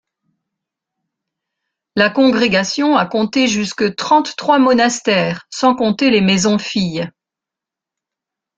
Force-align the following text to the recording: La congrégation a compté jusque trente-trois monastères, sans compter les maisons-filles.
La 1.95 2.09
congrégation 2.09 2.97
a 2.97 3.05
compté 3.05 3.47
jusque 3.47 3.95
trente-trois 3.95 4.57
monastères, 4.57 5.45
sans 5.51 5.75
compter 5.75 6.09
les 6.09 6.21
maisons-filles. 6.21 7.11